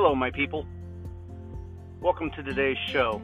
Hello, 0.00 0.14
my 0.14 0.30
people. 0.30 0.64
Welcome 2.00 2.30
to 2.36 2.42
today's 2.44 2.76
show. 2.86 3.20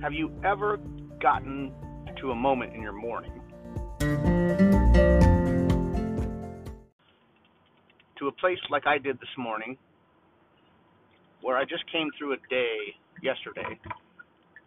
Have 0.00 0.12
you 0.12 0.30
ever 0.44 0.78
gotten 1.20 1.72
to 2.20 2.30
a 2.30 2.34
moment 2.36 2.76
in 2.76 2.80
your 2.80 2.92
morning 2.92 3.32
to 3.98 4.06
a 8.28 8.32
place 8.38 8.60
like 8.70 8.86
I 8.86 8.98
did 8.98 9.18
this 9.18 9.36
morning 9.36 9.76
where 11.40 11.56
I 11.56 11.64
just 11.64 11.90
came 11.90 12.12
through 12.16 12.34
a 12.34 12.36
day 12.48 12.94
yesterday? 13.20 13.80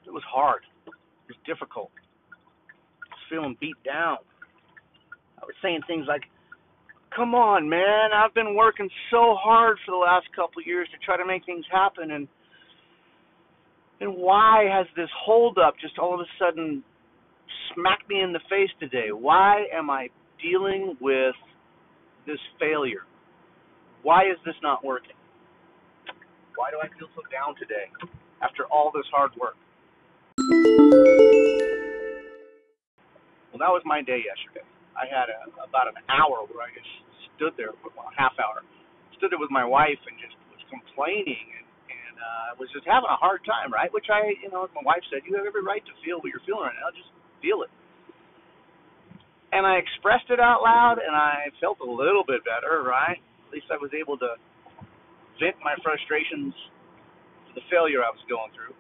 It 0.06 0.12
was 0.12 0.24
hard, 0.30 0.64
it 0.86 0.92
was 1.30 1.38
difficult, 1.46 1.92
I 1.96 3.12
was 3.12 3.22
feeling 3.30 3.56
beat 3.62 3.82
down. 3.86 4.18
I 5.42 5.46
was 5.46 5.56
saying 5.62 5.84
things 5.88 6.06
like, 6.06 6.24
come 7.16 7.36
on, 7.36 7.70
man, 7.70 8.12
I've 8.16 8.34
been 8.34 8.56
working 8.56 8.90
so 9.10 9.36
hard 9.40 9.78
for 9.86 9.92
the 9.92 9.98
last 9.98 10.28
couple 10.36 10.62
of 10.62 10.68
years 10.68 10.88
to 10.92 10.98
try 11.06 11.18
to 11.18 11.26
make 11.26 11.46
things 11.46 11.66
happen 11.72 12.12
and 12.12 12.28
and 14.00 14.16
why 14.16 14.66
has 14.68 14.88
this 14.96 15.10
hold 15.24 15.60
up 15.60 15.76
just 15.80 16.00
all 16.00 16.16
of 16.16 16.20
a 16.20 16.26
sudden 16.40 16.84
smacked 17.76 18.10
me 18.10 18.20
in 18.20 18.34
the 18.34 18.40
face 18.50 18.72
today? 18.80 19.10
Why 19.12 19.66
am 19.72 19.92
I 19.92 20.08
dealing 20.42 20.98
with 21.00 21.36
this 22.26 22.40
failure? 22.60 23.06
Why 24.02 24.24
is 24.24 24.38
this 24.44 24.56
not 24.64 24.84
working? 24.84 25.16
Why 26.56 26.72
do 26.72 26.78
I 26.82 26.88
feel 26.98 27.10
so 27.14 27.22
down 27.32 27.54
today 27.60 27.92
after 28.42 28.66
all 28.72 28.92
this 28.92 29.06
hard 29.14 29.32
work? 29.40 29.56
Well, 33.54 33.60
that 33.60 33.70
was 33.70 33.84
my 33.86 34.02
day 34.02 34.24
yesterday. 34.26 34.66
I 34.98 35.08
had 35.08 35.32
a, 35.32 35.38
about 35.64 35.88
an 35.92 36.00
hour 36.12 36.44
where 36.48 36.64
I 36.64 36.72
just 36.76 36.92
stood 37.36 37.54
there 37.58 37.74
for 37.82 37.90
a 37.94 38.14
half 38.16 38.36
hour, 38.38 38.62
stood 39.18 39.32
there 39.32 39.42
with 39.42 39.54
my 39.54 39.66
wife 39.66 40.00
and 40.08 40.16
just 40.20 40.36
was 40.52 40.62
complaining 40.70 41.48
and 41.58 41.66
and 41.92 42.16
uh, 42.20 42.50
was 42.60 42.68
just 42.72 42.88
having 42.88 43.08
a 43.12 43.20
hard 43.20 43.44
time, 43.44 43.72
right? 43.72 43.92
Which 43.92 44.08
I, 44.12 44.36
you 44.44 44.52
know, 44.52 44.68
my 44.76 44.84
wife 44.84 45.04
said, 45.12 45.24
you 45.28 45.36
have 45.36 45.48
every 45.48 45.64
right 45.64 45.84
to 45.84 45.94
feel 46.04 46.20
what 46.20 46.32
you're 46.32 46.44
feeling 46.44 46.68
right 46.68 46.80
now. 46.80 46.92
Just 46.96 47.12
feel 47.44 47.64
it. 47.64 47.72
And 49.52 49.68
I 49.68 49.76
expressed 49.84 50.32
it 50.32 50.40
out 50.40 50.64
loud, 50.64 51.04
and 51.04 51.12
I 51.12 51.52
felt 51.60 51.84
a 51.84 51.90
little 51.90 52.24
bit 52.24 52.40
better, 52.48 52.88
right? 52.88 53.20
At 53.20 53.50
least 53.52 53.68
I 53.68 53.76
was 53.76 53.92
able 53.92 54.16
to 54.24 54.40
vent 55.40 55.60
my 55.60 55.76
frustrations 55.84 56.56
for 57.48 57.60
the 57.60 57.66
failure 57.68 58.00
I 58.00 58.12
was 58.16 58.24
going 58.32 58.52
through. 58.56 58.72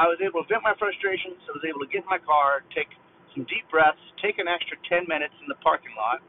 I 0.00 0.08
was 0.08 0.16
able 0.24 0.40
to 0.40 0.48
vent 0.48 0.64
my 0.64 0.72
frustrations. 0.80 1.36
I 1.44 1.52
was 1.52 1.60
able 1.68 1.84
to 1.84 1.90
get 1.92 2.08
in 2.08 2.08
my 2.08 2.16
car, 2.16 2.64
take 2.72 2.88
some 3.36 3.44
deep 3.44 3.68
breaths, 3.68 4.00
take 4.24 4.40
an 4.40 4.48
extra 4.48 4.80
10 4.88 5.04
minutes 5.04 5.36
in 5.44 5.46
the 5.52 5.60
parking 5.60 5.92
lot, 5.92 6.24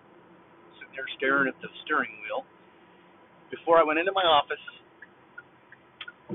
sitting 0.76 0.92
there 0.92 1.08
staring 1.16 1.48
at 1.48 1.56
the 1.64 1.72
steering 1.88 2.12
wheel 2.20 2.44
before 3.48 3.80
I 3.80 3.84
went 3.88 3.96
into 3.96 4.12
my 4.12 4.28
office 4.28 4.60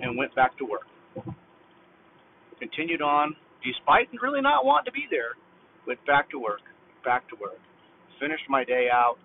and 0.00 0.16
went 0.16 0.32
back 0.32 0.56
to 0.56 0.64
work. 0.64 0.88
Continued 2.56 3.04
on, 3.04 3.36
despite 3.60 4.08
really 4.24 4.40
not 4.40 4.64
wanting 4.64 4.88
to 4.88 4.96
be 4.96 5.04
there, 5.12 5.36
went 5.84 6.00
back 6.08 6.32
to 6.32 6.40
work, 6.40 6.64
back 7.04 7.28
to 7.28 7.36
work. 7.36 7.60
Finished 8.16 8.48
my 8.48 8.64
day 8.64 8.88
out, 8.88 9.20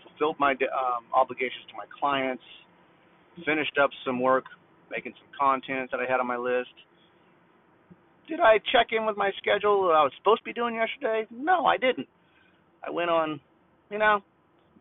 fulfilled 0.00 0.40
my 0.40 0.56
um, 0.72 1.04
obligations 1.12 1.68
to 1.68 1.76
my 1.76 1.84
clients, 1.92 2.44
finished 3.44 3.76
up 3.76 3.92
some 4.08 4.16
work 4.16 4.48
making 4.92 5.14
some 5.16 5.28
content 5.38 5.90
that 5.90 6.00
I 6.00 6.10
had 6.10 6.20
on 6.20 6.26
my 6.26 6.36
list. 6.36 6.76
Did 8.28 8.40
I 8.40 8.58
check 8.70 8.88
in 8.92 9.06
with 9.06 9.16
my 9.16 9.30
schedule 9.38 9.88
that 9.88 9.96
I 9.96 10.04
was 10.04 10.12
supposed 10.18 10.40
to 10.40 10.44
be 10.44 10.52
doing 10.52 10.76
yesterday? 10.76 11.26
No, 11.30 11.64
I 11.64 11.78
didn't. 11.78 12.06
I 12.86 12.90
went 12.90 13.10
on, 13.10 13.40
you 13.90 13.98
know, 13.98 14.20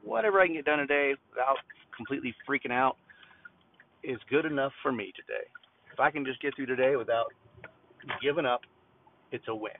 whatever 0.04 0.42
I 0.42 0.46
can 0.46 0.56
get 0.56 0.66
done 0.66 0.80
today 0.80 1.14
without 1.32 1.58
completely 1.96 2.36
freaking 2.48 2.72
out 2.72 2.98
is 4.04 4.20
good 4.30 4.46
enough 4.46 4.74
for 4.84 4.92
me 4.92 5.14
today. 5.16 5.48
If 5.94 6.00
I 6.00 6.12
can 6.12 6.26
just 6.26 6.42
get 6.42 6.56
through 6.56 6.68
today 6.68 6.96
without 6.96 7.28
giving 8.22 8.46
up, 8.46 8.62
it's 9.32 9.46
a 9.48 9.56
win. 9.56 9.72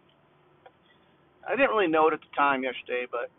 I 1.48 1.56
didn't 1.56 1.72
really 1.72 1.88
know 1.88 2.08
it 2.08 2.14
at 2.14 2.22
the 2.22 2.36
time 2.38 2.64
yesterday, 2.64 3.06
but 3.10 3.30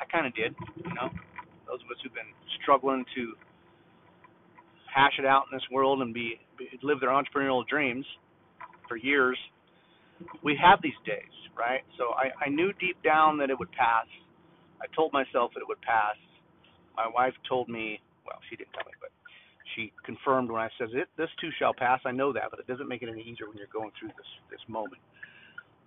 I 0.00 0.04
kind 0.10 0.26
of 0.26 0.34
did. 0.34 0.54
You 0.76 0.94
know, 0.94 1.10
those 1.66 1.82
of 1.82 1.90
us 1.90 1.98
who've 2.02 2.14
been 2.14 2.32
struggling 2.62 3.04
to 3.16 3.34
hash 4.94 5.18
it 5.18 5.26
out 5.26 5.44
in 5.50 5.56
this 5.56 5.66
world 5.72 6.02
and 6.02 6.14
be, 6.14 6.38
be 6.56 6.68
live 6.82 7.00
their 7.00 7.10
entrepreneurial 7.10 7.66
dreams 7.66 8.06
for 8.88 8.96
years, 8.96 9.38
we 10.42 10.56
have 10.62 10.78
these 10.82 10.98
days, 11.04 11.32
right? 11.58 11.82
So 11.98 12.14
I, 12.14 12.30
I 12.46 12.48
knew 12.48 12.72
deep 12.78 12.96
down 13.02 13.38
that 13.38 13.50
it 13.50 13.58
would 13.58 13.72
pass. 13.72 14.06
I 14.80 14.86
told 14.94 15.12
myself 15.12 15.50
that 15.54 15.60
it 15.60 15.68
would 15.68 15.80
pass. 15.82 16.16
My 16.96 17.08
wife 17.12 17.34
told 17.48 17.68
me, 17.68 18.00
well, 18.24 18.38
she 18.48 18.56
didn't 18.56 18.72
tell 18.72 18.86
me, 18.86 18.94
but 19.00 19.10
she 19.74 19.92
confirmed 20.04 20.50
when 20.50 20.62
I 20.62 20.68
said, 20.78 20.90
it. 20.92 21.08
"This 21.16 21.30
too 21.40 21.50
shall 21.58 21.74
pass." 21.74 22.00
I 22.04 22.12
know 22.12 22.32
that, 22.32 22.50
but 22.50 22.60
it 22.60 22.66
doesn't 22.66 22.86
make 22.86 23.02
it 23.02 23.08
any 23.08 23.22
easier 23.22 23.48
when 23.48 23.56
you're 23.58 23.72
going 23.72 23.90
through 23.98 24.08
this 24.08 24.30
this 24.50 24.60
moment. 24.68 25.02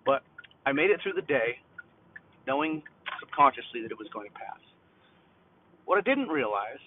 But 0.06 0.24
I 0.66 0.74
made 0.74 0.90
it 0.90 1.00
through 1.02 1.14
the 1.14 1.22
day, 1.22 1.60
knowing 2.46 2.84
subconsciously 3.20 3.82
that 3.84 3.92
it 3.92 3.98
was 3.98 4.10
going 4.14 4.28
to 4.28 4.34
pass. 4.34 4.60
What 5.86 5.98
I 5.98 6.02
didn't 6.02 6.28
realize 6.28 6.84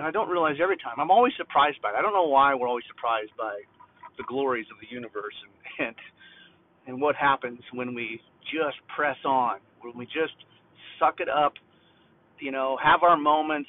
and 0.00 0.08
I 0.08 0.10
don't 0.10 0.30
realize 0.30 0.56
every 0.62 0.78
time. 0.78 0.96
I'm 0.96 1.10
always 1.10 1.34
surprised 1.36 1.76
by 1.82 1.90
it. 1.90 1.94
I 1.98 2.00
don't 2.00 2.14
know 2.14 2.26
why 2.26 2.54
we're 2.54 2.66
always 2.66 2.88
surprised 2.88 3.32
by 3.36 3.60
the 4.16 4.24
glories 4.24 4.64
of 4.72 4.80
the 4.80 4.88
universe 4.88 5.36
and 5.44 5.52
and, 5.88 5.96
and 6.86 7.00
what 7.00 7.14
happens 7.16 7.60
when 7.74 7.94
we 7.94 8.20
just 8.50 8.76
press 8.96 9.16
on, 9.26 9.60
when 9.82 9.96
we 9.96 10.06
just 10.06 10.32
suck 10.98 11.20
it 11.20 11.28
up, 11.28 11.52
you 12.40 12.50
know, 12.50 12.78
have 12.82 13.02
our 13.02 13.16
moments, 13.16 13.68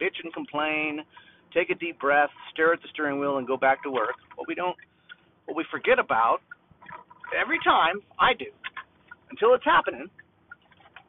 bitch 0.00 0.20
and 0.22 0.32
complain, 0.34 1.00
take 1.54 1.70
a 1.70 1.74
deep 1.74 1.98
breath, 1.98 2.28
stare 2.52 2.74
at 2.74 2.82
the 2.82 2.88
steering 2.92 3.18
wheel 3.18 3.38
and 3.38 3.46
go 3.46 3.56
back 3.56 3.82
to 3.82 3.90
work. 3.90 4.16
What 4.36 4.46
we 4.48 4.54
don't 4.54 4.76
what 5.46 5.56
we 5.56 5.64
forget 5.70 5.98
about 5.98 6.40
every 7.32 7.58
time 7.64 8.02
I 8.18 8.34
do 8.38 8.52
until 9.30 9.54
it's 9.54 9.64
happening 9.64 10.08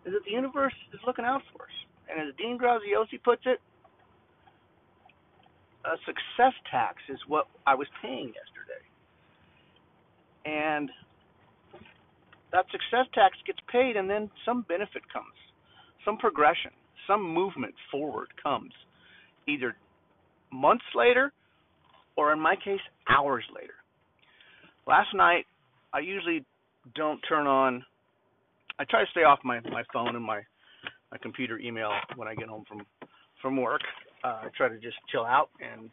is 0.06 0.14
that 0.14 0.24
the 0.26 0.32
universe 0.32 0.74
is 0.94 1.00
looking 1.06 1.26
out 1.26 1.42
for 1.52 1.64
us. 1.64 1.76
And 2.10 2.28
as 2.28 2.36
Dean 2.38 2.58
Graziosi 2.58 3.22
puts 3.22 3.44
it, 3.46 3.60
a 5.86 5.98
success 6.06 6.54
tax 6.70 6.98
is 7.10 7.20
what 7.28 7.48
I 7.66 7.76
was 7.76 7.88
paying 8.02 8.34
yesterday. 8.34 8.82
And 10.46 10.90
that 12.52 12.66
success 12.72 13.08
tax 13.14 13.38
gets 13.46 13.60
paid, 13.72 13.96
and 13.96 14.10
then 14.10 14.30
some 14.46 14.66
benefit 14.68 15.02
comes, 15.12 15.38
some 16.06 16.18
progression, 16.18 16.72
some 17.08 17.24
movement 17.24 17.74
forward 17.92 18.28
comes, 18.42 18.72
either 19.48 19.76
months 20.52 20.86
later 20.96 21.32
or, 22.16 22.34
in 22.34 22.40
my 22.40 22.56
case, 22.56 22.82
hours 23.10 23.44
later. 23.56 23.74
Last 24.88 25.10
night, 25.16 25.46
I 25.94 26.00
usually 26.00 26.44
don't 26.96 27.20
turn 27.28 27.48
on. 27.48 27.84
I 28.80 28.84
try 28.90 29.02
to 29.04 29.12
stay 29.12 29.22
off 29.22 29.40
my 29.44 29.60
my 29.60 29.84
phone 29.94 30.16
and 30.16 30.26
my 30.26 30.42
my 31.12 31.18
computer 31.22 31.60
email 31.60 31.92
when 32.16 32.28
I 32.28 32.36
get 32.36 32.48
home 32.48 32.64
from 32.68 32.86
from 33.42 33.62
work 33.62 33.82
uh, 34.24 34.42
I 34.44 34.48
try 34.56 34.70
to 34.70 34.78
just 34.80 34.98
chill 35.12 35.26
out 35.26 35.50
and 35.60 35.90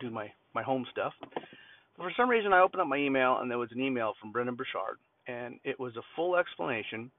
do 0.00 0.10
my 0.10 0.30
my 0.54 0.62
home 0.62 0.86
stuff. 0.90 1.12
But 1.22 2.04
for 2.04 2.12
some 2.16 2.28
reason, 2.28 2.52
I 2.52 2.60
opened 2.60 2.82
up 2.82 2.88
my 2.88 2.96
email 2.96 3.38
and 3.40 3.50
there 3.50 3.58
was 3.58 3.70
an 3.72 3.80
email 3.80 4.14
from 4.20 4.32
Brendon 4.32 4.54
Burchard, 4.54 4.98
and 5.26 5.58
it 5.64 5.78
was 5.78 5.96
a 5.96 6.02
full 6.16 6.36
explanation, 6.36 7.10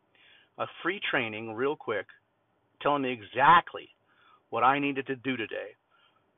a 0.57 0.65
free 0.81 0.99
training, 1.09 1.53
real 1.53 1.75
quick, 1.75 2.05
telling 2.81 3.03
me 3.03 3.11
exactly 3.11 3.89
what 4.49 4.63
I 4.63 4.79
needed 4.79 5.07
to 5.07 5.15
do 5.15 5.35
today 5.37 5.75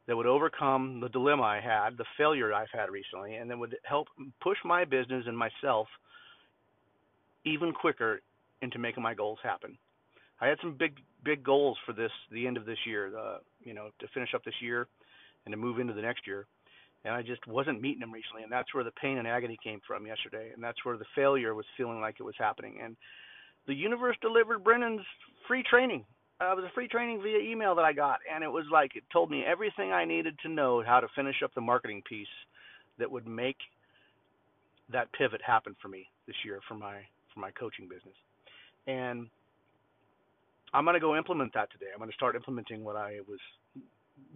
that 0.07 0.15
would 0.15 0.27
overcome 0.27 0.99
the 1.01 1.09
dilemma 1.09 1.43
I 1.43 1.59
had, 1.59 1.97
the 1.97 2.05
failure 2.17 2.53
I've 2.53 2.67
had 2.71 2.89
recently, 2.89 3.35
and 3.35 3.49
that 3.49 3.57
would 3.57 3.75
help 3.83 4.07
push 4.41 4.57
my 4.63 4.85
business 4.85 5.25
and 5.27 5.37
myself 5.37 5.87
even 7.43 7.73
quicker 7.73 8.21
into 8.61 8.77
making 8.77 9.03
my 9.03 9.13
goals 9.13 9.39
happen. 9.43 9.77
I 10.39 10.47
had 10.47 10.57
some 10.61 10.75
big 10.77 10.97
big 11.25 11.43
goals 11.43 11.77
for 11.85 11.91
this 11.91 12.11
the 12.31 12.47
end 12.47 12.55
of 12.55 12.65
this 12.65 12.77
year, 12.85 13.09
the 13.09 13.39
you 13.63 13.73
know 13.73 13.89
to 13.99 14.07
finish 14.13 14.33
up 14.33 14.45
this 14.45 14.61
year 14.61 14.87
and 15.45 15.51
to 15.51 15.57
move 15.57 15.79
into 15.79 15.93
the 15.93 16.01
next 16.01 16.25
year, 16.25 16.45
and 17.03 17.13
I 17.13 17.21
just 17.21 17.45
wasn't 17.47 17.81
meeting 17.81 17.99
them 17.99 18.13
recently, 18.13 18.43
and 18.43 18.51
that's 18.51 18.73
where 18.73 18.83
the 18.83 18.91
pain 18.91 19.17
and 19.17 19.27
agony 19.27 19.57
came 19.61 19.81
from 19.85 20.05
yesterday, 20.05 20.51
and 20.53 20.63
that's 20.63 20.85
where 20.85 20.97
the 20.97 21.05
failure 21.15 21.53
was 21.53 21.65
feeling 21.75 21.99
like 21.99 22.15
it 22.19 22.23
was 22.23 22.35
happening, 22.37 22.79
and 22.81 22.95
the 23.67 23.73
universe 23.73 24.15
delivered 24.21 24.63
Brennan's 24.63 25.05
free 25.47 25.63
training. 25.69 26.05
Uh, 26.39 26.51
it 26.51 26.55
was 26.55 26.65
a 26.65 26.73
free 26.73 26.87
training 26.87 27.21
via 27.23 27.39
email 27.39 27.75
that 27.75 27.85
I 27.85 27.93
got, 27.93 28.19
and 28.33 28.43
it 28.43 28.51
was 28.51 28.65
like 28.71 28.95
it 28.95 29.03
told 29.11 29.31
me 29.31 29.43
everything 29.45 29.91
I 29.91 30.05
needed 30.05 30.37
to 30.43 30.49
know 30.49 30.83
how 30.85 30.99
to 30.99 31.07
finish 31.15 31.37
up 31.43 31.53
the 31.55 31.61
marketing 31.61 32.03
piece 32.07 32.27
that 32.99 33.09
would 33.09 33.27
make 33.27 33.57
that 34.91 35.11
pivot 35.13 35.41
happen 35.45 35.75
for 35.81 35.87
me 35.87 36.07
this 36.27 36.35
year 36.43 36.59
for 36.67 36.75
my 36.75 36.97
for 37.33 37.39
my 37.39 37.51
coaching 37.51 37.87
business. 37.87 38.15
And 38.87 39.27
I'm 40.75 40.85
going 40.85 40.95
to 40.95 41.01
go 41.01 41.15
implement 41.17 41.53
that 41.55 41.71
today. 41.71 41.87
I'm 41.93 41.99
going 41.99 42.11
to 42.11 42.15
start 42.15 42.35
implementing 42.35 42.83
what 42.83 42.97
I 42.97 43.19
was 43.29 43.39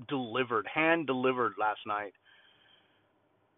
delivered, 0.09 0.67
hand 0.73 1.07
delivered 1.07 1.53
last 1.59 1.81
night. 1.87 2.13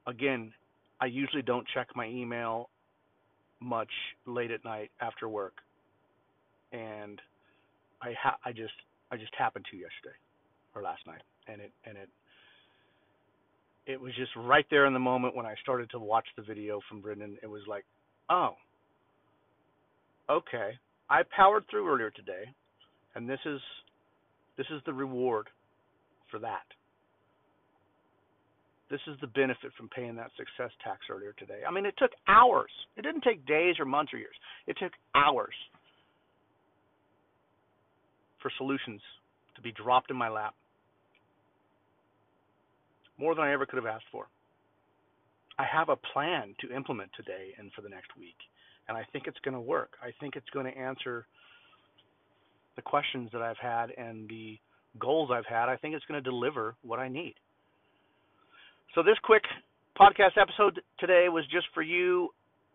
Again, 0.07 0.53
I 1.01 1.07
usually 1.07 1.43
don't 1.43 1.67
check 1.73 1.89
my 1.95 2.07
email 2.07 2.69
much 3.61 3.89
late 4.27 4.51
at 4.51 4.65
night 4.65 4.91
after 5.01 5.29
work. 5.29 5.53
and 6.73 7.21
I 8.01 8.13
ha- 8.21 8.37
I 8.45 8.51
just 8.51 8.73
I 9.11 9.17
just 9.17 9.33
happened 9.37 9.65
to 9.71 9.77
yesterday 9.77 10.15
or 10.75 10.81
last 10.83 11.05
night, 11.07 11.21
and 11.47 11.61
it 11.61 11.71
and 11.85 11.97
it 11.97 12.09
it 13.87 14.01
was 14.01 14.13
just 14.15 14.31
right 14.37 14.65
there 14.71 14.87
in 14.87 14.93
the 14.93 14.99
moment 14.99 15.35
when 15.35 15.45
I 15.47 15.55
started 15.61 15.89
to 15.91 15.99
watch 15.99 16.27
the 16.37 16.43
video 16.43 16.81
from 16.89 17.01
Brendon. 17.01 17.37
It 17.43 17.47
was 17.47 17.63
like, 17.67 17.85
oh, 18.29 18.55
okay, 20.29 20.71
I 21.09 21.23
powered 21.35 21.65
through 21.69 21.89
earlier 21.91 22.11
today, 22.11 22.45
and 23.15 23.29
this 23.29 23.39
is 23.45 23.59
this 24.57 24.67
is 24.71 24.81
the 24.85 24.93
reward 24.93 25.47
for 26.29 26.39
that. 26.39 26.65
This 28.89 28.99
is 29.07 29.15
the 29.21 29.27
benefit 29.27 29.71
from 29.77 29.87
paying 29.87 30.15
that 30.17 30.31
success 30.35 30.71
tax 30.83 30.99
earlier 31.09 31.33
today. 31.39 31.61
I 31.67 31.71
mean, 31.71 31.85
it 31.85 31.95
took 31.97 32.11
hours. 32.27 32.71
It 32.97 33.03
didn't 33.03 33.21
take 33.21 33.45
days 33.45 33.75
or 33.79 33.85
months 33.85 34.13
or 34.13 34.17
years. 34.17 34.35
It 34.67 34.77
took 34.77 34.91
hours 35.15 35.55
for 38.41 38.51
solutions 38.57 39.01
to 39.55 39.61
be 39.61 39.71
dropped 39.71 40.11
in 40.11 40.17
my 40.17 40.27
lap. 40.27 40.53
More 43.17 43.33
than 43.33 43.45
I 43.45 43.53
ever 43.53 43.65
could 43.65 43.77
have 43.77 43.85
asked 43.85 44.09
for. 44.11 44.27
I 45.57 45.65
have 45.71 45.89
a 45.89 45.95
plan 45.95 46.55
to 46.59 46.75
implement 46.75 47.11
today 47.15 47.53
and 47.57 47.71
for 47.73 47.81
the 47.81 47.89
next 47.89 48.09
week, 48.17 48.37
and 48.89 48.97
I 48.97 49.03
think 49.13 49.27
it's 49.27 49.39
going 49.45 49.53
to 49.53 49.61
work. 49.61 49.91
I 50.01 50.09
think 50.19 50.35
it's 50.35 50.49
going 50.49 50.65
to 50.65 50.77
answer 50.77 51.25
the 52.75 52.81
questions 52.81 53.29
that 53.33 53.41
I've 53.41 53.57
had 53.57 53.91
and 53.97 54.27
the 54.29 54.57
goals 54.99 55.29
I've 55.33 55.45
had. 55.45 55.69
I 55.69 55.77
think 55.77 55.95
it's 55.95 56.05
going 56.05 56.21
to 56.21 56.29
deliver 56.29 56.75
what 56.81 56.99
I 56.99 57.07
need. 57.07 57.35
So, 58.95 59.03
this 59.03 59.17
quick 59.23 59.43
podcast 59.99 60.37
episode 60.39 60.81
today 60.99 61.27
was 61.29 61.45
just 61.51 61.67
for 61.73 61.81
you 61.81 62.29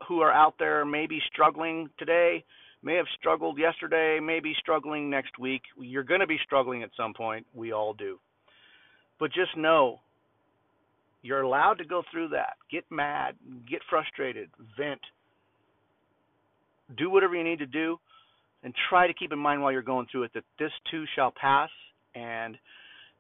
who 0.09 0.21
are 0.21 0.33
out 0.33 0.55
there 0.59 0.85
maybe 0.85 1.21
struggling 1.33 1.89
today, 1.99 2.45
may 2.83 2.95
have 2.95 3.07
struggled 3.19 3.59
yesterday, 3.59 4.19
maybe 4.21 4.55
struggling 4.59 5.11
next 5.11 5.39
week. 5.39 5.63
You're 5.79 6.05
going 6.05 6.21
to 6.21 6.27
be 6.27 6.39
struggling 6.45 6.83
at 6.83 6.91
some 6.97 7.15
point. 7.15 7.47
We 7.55 7.73
all 7.73 7.95
do. 7.95 8.19
But 9.19 9.33
just 9.33 9.57
know 9.57 10.01
you're 11.23 11.43
allowed 11.43 11.79
to 11.79 11.85
go 11.85 12.03
through 12.13 12.29
that. 12.29 12.55
Get 12.71 12.85
mad, 12.91 13.35
get 13.69 13.81
frustrated, 13.91 14.49
vent, 14.77 15.01
do 16.97 17.11
whatever 17.11 17.35
you 17.35 17.43
need 17.43 17.59
to 17.59 17.67
do, 17.67 17.99
and 18.63 18.75
try 18.89 19.07
to 19.07 19.15
keep 19.15 19.33
in 19.33 19.39
mind 19.39 19.63
while 19.63 19.73
you're 19.73 19.83
going 19.83 20.07
through 20.11 20.25
it 20.25 20.33
that 20.35 20.45
this 20.59 20.73
too 20.91 21.05
shall 21.15 21.33
pass. 21.41 21.71
And 22.15 22.57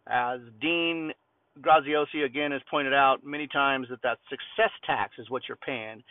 as 0.06 0.40
Dean 0.60 1.12
Graziosi 1.60 2.24
again 2.24 2.52
has 2.52 2.62
pointed 2.70 2.94
out 2.94 3.24
many 3.24 3.46
times 3.46 3.88
that 3.90 4.02
that 4.02 4.18
success 4.28 4.72
tax 4.86 5.14
is 5.18 5.30
what 5.30 5.42
you're 5.48 5.56
paying. 5.56 6.02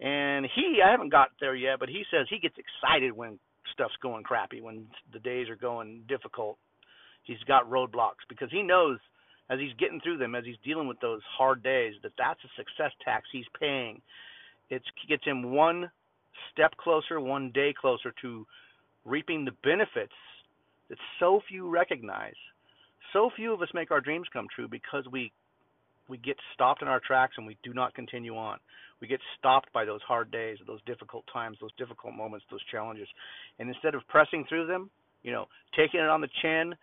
And 0.00 0.46
he, 0.54 0.80
I 0.84 0.90
haven't 0.90 1.10
got 1.10 1.28
there 1.40 1.54
yet, 1.54 1.78
but 1.78 1.88
he 1.88 2.02
says 2.10 2.26
he 2.28 2.38
gets 2.38 2.56
excited 2.58 3.12
when 3.12 3.38
stuff's 3.72 3.96
going 4.02 4.24
crappy, 4.24 4.60
when 4.60 4.86
the 5.12 5.20
days 5.20 5.48
are 5.48 5.56
going 5.56 6.02
difficult. 6.08 6.58
He's 7.22 7.42
got 7.46 7.70
roadblocks 7.70 8.26
because 8.28 8.48
he 8.50 8.62
knows 8.62 8.98
as 9.48 9.58
he's 9.60 9.74
getting 9.78 10.00
through 10.00 10.18
them, 10.18 10.34
as 10.34 10.44
he's 10.44 10.56
dealing 10.64 10.88
with 10.88 10.98
those 11.00 11.20
hard 11.36 11.62
days, 11.62 11.94
that 12.02 12.12
that's 12.18 12.40
a 12.44 12.48
success 12.56 12.92
tax 13.04 13.26
he's 13.32 13.44
paying. 13.58 14.00
It 14.70 14.82
gets 15.08 15.24
him 15.24 15.52
one 15.52 15.90
step 16.52 16.72
closer, 16.78 17.20
one 17.20 17.50
day 17.52 17.74
closer 17.78 18.14
to 18.22 18.46
reaping 19.04 19.44
the 19.44 19.52
benefits 19.62 20.12
that 20.88 20.98
so 21.18 21.40
few 21.48 21.68
recognize 21.68 22.34
so 23.12 23.30
few 23.34 23.52
of 23.52 23.62
us 23.62 23.68
make 23.74 23.90
our 23.90 24.00
dreams 24.00 24.26
come 24.32 24.46
true 24.54 24.68
because 24.68 25.04
we 25.10 25.32
we 26.08 26.18
get 26.18 26.36
stopped 26.54 26.82
in 26.82 26.88
our 26.88 27.00
tracks 27.00 27.34
and 27.38 27.46
we 27.46 27.56
do 27.62 27.72
not 27.72 27.94
continue 27.94 28.36
on. 28.36 28.58
We 29.00 29.06
get 29.06 29.20
stopped 29.38 29.72
by 29.72 29.84
those 29.84 30.00
hard 30.02 30.30
days, 30.30 30.58
those 30.66 30.80
difficult 30.84 31.24
times, 31.32 31.58
those 31.60 31.70
difficult 31.78 32.14
moments, 32.14 32.44
those 32.50 32.64
challenges. 32.70 33.08
And 33.58 33.68
instead 33.68 33.94
of 33.94 34.02
pressing 34.08 34.44
through 34.48 34.66
them, 34.66 34.90
you 35.22 35.32
know, 35.32 35.46
taking 35.76 36.00
it 36.00 36.08
on 36.08 36.20
the 36.20 36.28
chin, 36.42 36.74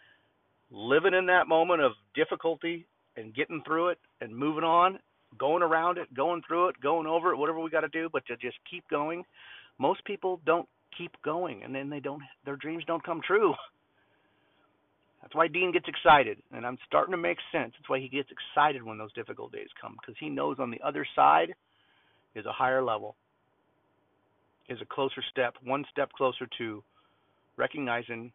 living 0.71 1.13
in 1.13 1.25
that 1.27 1.47
moment 1.47 1.81
of 1.81 1.91
difficulty 2.15 2.85
and 3.17 3.35
getting 3.35 3.61
through 3.65 3.89
it 3.89 3.97
and 4.21 4.35
moving 4.35 4.63
on, 4.63 4.99
going 5.37 5.61
around 5.61 5.97
it, 5.97 6.11
going 6.13 6.41
through 6.47 6.69
it, 6.69 6.81
going 6.81 7.05
over 7.05 7.31
it, 7.31 7.37
whatever 7.37 7.59
we 7.59 7.69
got 7.69 7.81
to 7.81 7.89
do, 7.89 8.09
but 8.11 8.25
to 8.27 8.37
just 8.37 8.57
keep 8.69 8.87
going. 8.89 9.23
Most 9.77 10.03
people 10.05 10.39
don't 10.45 10.67
keep 10.97 11.11
going 11.23 11.63
and 11.63 11.73
then 11.73 11.89
they 11.89 11.99
don't 11.99 12.21
their 12.45 12.55
dreams 12.55 12.83
don't 12.85 13.03
come 13.03 13.21
true. 13.25 13.53
That's 15.21 15.35
why 15.35 15.47
Dean 15.47 15.73
gets 15.73 15.85
excited, 15.87 16.37
and 16.53 16.65
I'm 16.65 16.77
starting 16.87 17.11
to 17.11 17.17
make 17.17 17.37
sense. 17.51 17.73
That's 17.77 17.89
why 17.89 17.99
he 17.99 18.07
gets 18.07 18.29
excited 18.31 18.81
when 18.81 18.97
those 18.97 19.11
difficult 19.13 19.51
days 19.51 19.67
come, 19.79 19.97
because 19.99 20.15
he 20.17 20.29
knows 20.29 20.57
on 20.59 20.71
the 20.71 20.79
other 20.81 21.05
side 21.13 21.53
is 22.35 22.45
a 22.45 22.53
higher 22.53 22.81
level, 22.81 23.17
is 24.69 24.79
a 24.81 24.85
closer 24.85 25.21
step, 25.29 25.55
one 25.61 25.83
step 25.91 26.09
closer 26.13 26.47
to 26.57 26.81
recognizing 27.57 28.31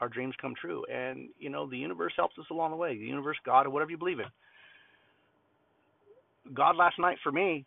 our 0.00 0.08
dreams 0.08 0.34
come 0.40 0.54
true. 0.60 0.84
And, 0.92 1.30
you 1.38 1.48
know, 1.48 1.68
the 1.68 1.78
universe 1.78 2.12
helps 2.16 2.38
us 2.38 2.44
along 2.50 2.70
the 2.70 2.76
way. 2.76 2.96
The 2.96 3.04
universe, 3.04 3.38
God, 3.44 3.66
or 3.66 3.70
whatever 3.70 3.90
you 3.90 3.98
believe 3.98 4.18
in. 4.20 4.26
God 6.54 6.76
last 6.76 6.98
night 6.98 7.18
for 7.22 7.32
me 7.32 7.64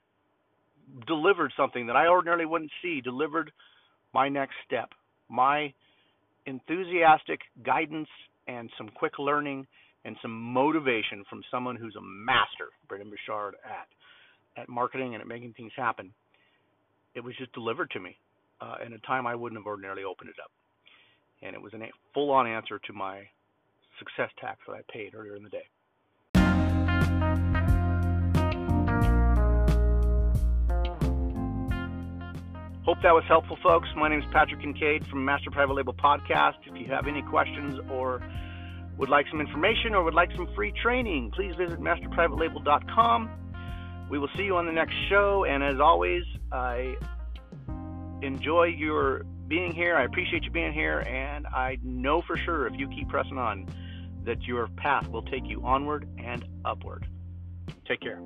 delivered 1.08 1.52
something 1.58 1.88
that 1.88 1.96
I 1.96 2.08
ordinarily 2.08 2.46
wouldn't 2.46 2.72
see, 2.82 3.02
delivered 3.02 3.52
my 4.14 4.30
next 4.30 4.56
step, 4.66 4.90
my 5.30 5.74
enthusiastic 6.46 7.40
guidance 7.64 8.10
and 8.48 8.70
some 8.78 8.90
quick 8.90 9.20
learning 9.20 9.68
and 10.06 10.16
some 10.22 10.32
motivation 10.32 11.24
from 11.30 11.42
someone 11.52 11.76
who's 11.76 11.96
a 11.96 12.02
master, 12.02 12.70
Brendon 12.88 13.10
Burchard, 13.10 13.56
at 13.64 13.88
at 14.58 14.68
marketing 14.68 15.14
and 15.14 15.22
at 15.22 15.28
making 15.28 15.54
things 15.54 15.72
happen. 15.78 16.12
It 17.16 17.24
was 17.24 17.36
just 17.38 17.54
delivered 17.54 17.90
to 17.92 18.00
me 18.00 18.18
uh, 18.62 18.76
in 18.86 18.94
a 18.94 18.98
time 19.00 19.28
I 19.28 19.36
wouldn't 19.36 19.60
have 19.60 19.68
ordinarily 19.68 20.04
opened 20.04 20.30
it 20.30 20.36
up, 20.44 20.52
and 21.42 21.56
it 21.56 21.62
was 21.62 21.74
a 21.74 21.78
full-on 22.14 22.48
answer 22.48 22.80
to 22.88 22.94
my 22.94 23.22
success 24.00 24.32
tax 24.42 24.60
that 24.68 24.74
I 24.74 24.82
paid 24.92 25.14
earlier 25.16 25.36
in 25.36 25.44
the 25.44 25.50
day. 25.50 25.66
Hope 32.90 33.04
that 33.04 33.14
was 33.14 33.24
helpful, 33.28 33.56
folks. 33.62 33.88
My 33.96 34.10
name 34.10 34.18
is 34.18 34.26
Patrick 34.32 34.62
Kincaid 34.62 35.06
from 35.06 35.24
Master 35.24 35.52
Private 35.52 35.76
Label 35.76 35.94
Podcast. 35.94 36.56
If 36.66 36.76
you 36.76 36.88
have 36.88 37.06
any 37.06 37.22
questions 37.22 37.80
or 37.92 38.20
would 38.98 39.10
like 39.10 39.28
some 39.30 39.40
information 39.40 39.94
or 39.94 40.04
would 40.04 40.16
like 40.16 40.32
some 40.36 40.48
free 40.56 40.72
training, 40.72 41.30
please 41.36 41.54
visit 41.54 41.80
masterprivatelabel.com. 41.80 43.30
We 44.10 44.18
will 44.18 44.32
see 44.36 44.42
you 44.42 44.58
on 44.58 44.66
the 44.66 44.72
next 44.72 44.96
show. 45.08 45.46
And 45.46 45.64
as 45.64 45.80
always, 45.80 46.24
I 46.52 46.96
enjoy 48.24 48.74
your 48.76 49.22
being 49.48 49.72
here. 49.72 49.96
I 49.96 50.06
appreciate 50.06 50.46
you 50.46 50.50
being 50.50 50.74
here. 50.74 51.02
And 51.02 51.46
I 51.46 51.78
know 51.84 52.24
for 52.24 52.38
sure 52.38 52.66
if 52.66 52.74
you 52.76 52.88
keep 52.90 53.08
pressing 53.08 53.38
on, 53.38 53.68
that 54.24 54.42
your 54.48 54.68
path 54.68 55.08
will 55.10 55.22
take 55.22 55.46
you 55.46 55.62
onward 55.64 56.10
and 56.18 56.44
upward. 56.66 57.06
Take 57.88 58.02
care. 58.02 58.20